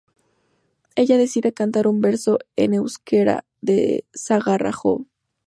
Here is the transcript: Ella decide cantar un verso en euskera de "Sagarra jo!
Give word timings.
Ella 0.95 1.17
decide 1.19 1.53
cantar 1.53 1.85
un 1.85 2.01
verso 2.01 2.39
en 2.55 2.73
euskera 2.73 3.45
de 3.61 4.03
"Sagarra 4.15 4.71
jo! 4.71 5.05